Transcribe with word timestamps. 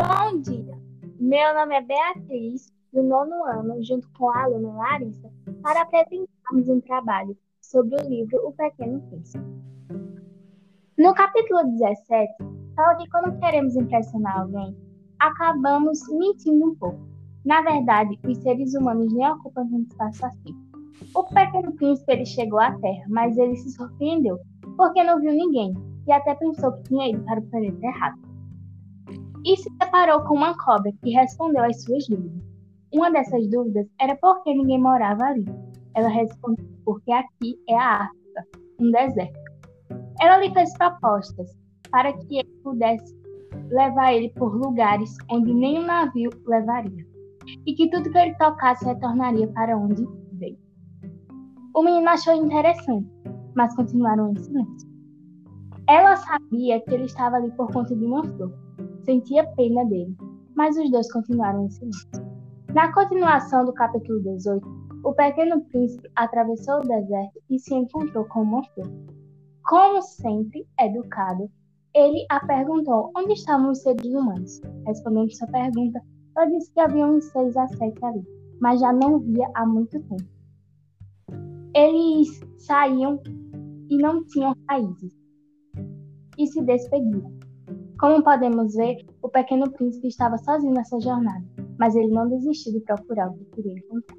Bom 0.00 0.40
dia, 0.40 0.78
meu 1.20 1.54
nome 1.54 1.76
é 1.76 1.82
Beatriz, 1.82 2.72
do 2.90 3.02
nono 3.02 3.44
ano, 3.44 3.84
junto 3.84 4.08
com 4.12 4.30
a 4.30 4.44
aluna 4.44 4.72
Larissa, 4.72 5.30
para 5.62 5.82
apresentarmos 5.82 6.68
um 6.70 6.80
trabalho 6.80 7.36
sobre 7.60 7.96
o 7.96 8.08
livro 8.08 8.48
O 8.48 8.52
Pequeno 8.52 8.98
Príncipe. 9.02 9.44
No 10.96 11.12
capítulo 11.12 11.64
17, 11.72 12.32
fala 12.74 12.96
que 12.96 13.10
quando 13.10 13.38
queremos 13.40 13.76
impressionar 13.76 14.40
alguém, 14.40 14.74
acabamos 15.18 16.00
mentindo 16.08 16.70
um 16.70 16.74
pouco. 16.76 17.06
Na 17.44 17.60
verdade, 17.60 18.18
os 18.26 18.38
seres 18.38 18.74
humanos 18.74 19.12
nem 19.12 19.30
ocupam 19.30 19.68
tanto 19.68 19.90
espaço 19.90 20.24
assim. 20.24 20.56
O 21.14 21.24
pequeno 21.24 21.72
príncipe 21.72 22.10
ele 22.10 22.24
chegou 22.24 22.58
à 22.58 22.72
Terra, 22.78 23.04
mas 23.06 23.36
ele 23.36 23.54
se 23.54 23.70
surpreendeu, 23.72 24.38
porque 24.78 25.04
não 25.04 25.20
viu 25.20 25.32
ninguém 25.32 25.74
e 26.06 26.12
até 26.12 26.34
pensou 26.36 26.72
que 26.72 26.84
tinha 26.84 27.10
ido 27.10 27.22
para 27.24 27.38
o 27.40 27.46
planeta 27.50 27.86
errado. 27.86 28.29
E 29.44 29.56
se 29.56 29.70
deparou 29.78 30.22
com 30.24 30.34
uma 30.34 30.56
cobra 30.64 30.92
que 31.02 31.10
respondeu 31.10 31.64
às 31.64 31.82
suas 31.82 32.06
dúvidas. 32.08 32.42
Uma 32.92 33.10
dessas 33.10 33.48
dúvidas 33.48 33.86
era 34.00 34.16
por 34.16 34.42
que 34.42 34.52
ninguém 34.52 34.80
morava 34.80 35.24
ali. 35.24 35.46
Ela 35.94 36.08
respondeu 36.08 36.64
porque 36.84 37.12
aqui 37.12 37.58
é 37.68 37.76
a 37.76 38.02
África, 38.04 38.46
um 38.80 38.90
deserto. 38.90 39.38
Ela 40.20 40.38
lhe 40.38 40.52
fez 40.52 40.76
propostas 40.76 41.50
para 41.90 42.12
que 42.12 42.38
ele 42.38 42.50
pudesse 42.62 43.18
levar 43.70 44.12
ele 44.12 44.28
por 44.30 44.54
lugares 44.54 45.16
onde 45.30 45.52
nenhum 45.52 45.86
navio 45.86 46.30
levaria, 46.46 47.06
e 47.66 47.74
que 47.74 47.88
tudo 47.90 48.10
que 48.10 48.18
ele 48.18 48.34
tocasse 48.34 48.84
retornaria 48.84 49.48
para 49.48 49.76
onde 49.76 50.06
veio. 50.32 50.58
O 51.74 51.82
menino 51.82 52.08
achou 52.08 52.34
interessante, 52.34 53.08
mas 53.54 53.74
continuaram 53.74 54.32
em 54.32 54.36
silêncio. 54.36 54.88
Ela 55.88 56.16
sabia 56.16 56.80
que 56.80 56.94
ele 56.94 57.04
estava 57.04 57.36
ali 57.36 57.50
por 57.52 57.70
conta 57.72 57.94
de 57.94 58.04
uma 58.04 58.24
flor. 58.24 58.52
Sentia 59.10 59.44
pena 59.56 59.84
dele, 59.86 60.16
mas 60.54 60.76
os 60.76 60.88
dois 60.88 61.12
continuaram 61.12 61.64
em 61.64 61.70
silêncio. 61.70 62.08
Na 62.72 62.92
continuação 62.92 63.64
do 63.64 63.72
capítulo 63.72 64.22
18, 64.22 64.64
o 65.02 65.12
pequeno 65.12 65.60
príncipe 65.62 66.08
atravessou 66.14 66.76
o 66.76 66.86
deserto 66.86 67.42
e 67.50 67.58
se 67.58 67.74
encontrou 67.74 68.24
com 68.26 68.44
flor. 68.44 68.88
Como 69.64 70.00
sempre 70.00 70.64
educado, 70.78 71.50
ele 71.92 72.24
a 72.30 72.38
perguntou 72.46 73.10
onde 73.16 73.32
estavam 73.32 73.72
os 73.72 73.82
seres 73.82 74.06
humanos. 74.06 74.60
Respondendo 74.86 75.34
sua 75.34 75.48
pergunta, 75.48 76.00
ela 76.36 76.46
disse 76.46 76.72
que 76.72 76.78
havia 76.78 77.04
uns 77.04 77.24
seis 77.32 77.56
a 77.56 77.66
sete 77.66 78.04
ali, 78.04 78.22
mas 78.60 78.78
já 78.78 78.92
não 78.92 79.18
via 79.18 79.50
há 79.56 79.66
muito 79.66 80.00
tempo. 80.04 80.30
Eles 81.74 82.28
saíam 82.58 83.20
e 83.88 83.96
não 83.96 84.24
tinham 84.26 84.54
raízes, 84.68 85.12
e 86.38 86.46
se 86.46 86.62
despediram. 86.62 87.49
Como 88.00 88.24
podemos 88.24 88.74
ver, 88.76 89.04
o 89.20 89.28
pequeno 89.28 89.70
príncipe 89.70 90.08
estava 90.08 90.38
sozinho 90.38 90.72
nessa 90.72 90.98
jornada, 91.00 91.44
mas 91.78 91.94
ele 91.94 92.08
não 92.08 92.26
desistiu 92.30 92.72
de 92.72 92.80
procurar 92.80 93.28
o 93.28 93.34
que 93.34 93.44
queria 93.44 93.74
encontrar. 93.74 94.16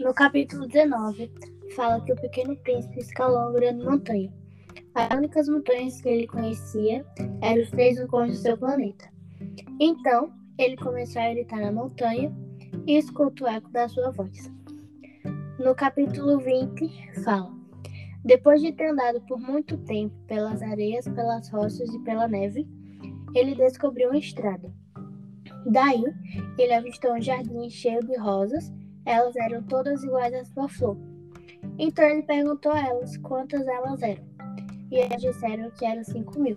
No 0.00 0.12
capítulo 0.12 0.66
19, 0.66 1.30
fala 1.76 2.00
que 2.00 2.12
o 2.12 2.16
pequeno 2.16 2.56
príncipe 2.56 2.98
escalou 2.98 3.42
uma 3.42 3.52
grande 3.52 3.84
montanha. 3.84 4.32
As 4.96 5.16
únicas 5.16 5.48
montanhas 5.48 6.00
que 6.00 6.08
ele 6.08 6.26
conhecia 6.26 7.06
eram 7.40 7.62
os 7.62 7.70
três 7.70 7.96
vulcões 8.00 8.32
do 8.32 8.42
seu 8.42 8.58
planeta. 8.58 9.08
Então, 9.78 10.32
ele 10.58 10.76
começou 10.76 11.22
a 11.22 11.30
gritar 11.30 11.60
na 11.60 11.70
montanha 11.70 12.34
e 12.88 12.98
escuta 12.98 13.44
o 13.44 13.46
eco 13.46 13.70
da 13.70 13.88
sua 13.88 14.10
voz. 14.10 14.50
No 15.60 15.76
capítulo 15.76 16.40
20, 16.40 17.22
fala: 17.22 17.61
depois 18.24 18.60
de 18.60 18.72
ter 18.72 18.90
andado 18.90 19.20
por 19.22 19.38
muito 19.38 19.76
tempo 19.78 20.14
pelas 20.26 20.62
areias, 20.62 21.08
pelas 21.08 21.48
rochas 21.50 21.92
e 21.92 21.98
pela 22.00 22.28
neve, 22.28 22.68
ele 23.34 23.54
descobriu 23.54 24.10
uma 24.10 24.18
estrada. 24.18 24.72
Daí, 25.66 26.04
ele 26.58 26.72
avistou 26.72 27.14
um 27.14 27.20
jardim 27.20 27.68
cheio 27.68 28.00
de 28.00 28.16
rosas, 28.16 28.72
elas 29.04 29.34
eram 29.36 29.62
todas 29.64 30.04
iguais 30.04 30.34
à 30.34 30.44
sua 30.44 30.68
flor. 30.68 30.96
Então 31.78 32.04
ele 32.04 32.22
perguntou 32.22 32.72
a 32.72 32.80
elas 32.80 33.16
quantas 33.18 33.66
elas 33.66 34.02
eram, 34.02 34.24
e 34.90 34.98
elas 34.98 35.20
disseram 35.20 35.70
que 35.70 35.84
eram 35.84 36.04
cinco 36.04 36.38
mil. 36.38 36.56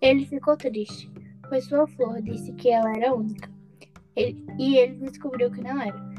Ele 0.00 0.26
ficou 0.26 0.56
triste, 0.56 1.10
pois 1.48 1.64
sua 1.66 1.86
flor 1.86 2.20
disse 2.22 2.52
que 2.54 2.70
ela 2.70 2.92
era 2.96 3.14
única, 3.14 3.50
ele, 4.16 4.44
e 4.58 4.76
ele 4.76 4.94
descobriu 4.98 5.50
que 5.50 5.62
não 5.62 5.80
era. 5.80 6.12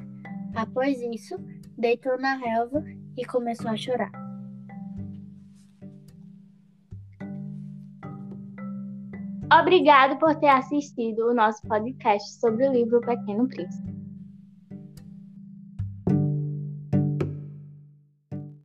Após 0.56 1.02
isso, 1.02 1.36
deitou 1.78 2.18
na 2.18 2.36
relva 2.36 2.84
e 3.18 3.26
começou 3.26 3.72
a 3.72 3.78
chorar. 3.78 4.12
Obrigado 9.62 10.18
por 10.18 10.36
ter 10.36 10.48
assistido 10.48 11.28
o 11.28 11.34
nosso 11.34 11.62
podcast 11.68 12.40
sobre 12.40 12.68
o 12.68 12.72
livro 12.72 13.00
Pequeno 13.02 13.48
Príncipe. 13.48 13.93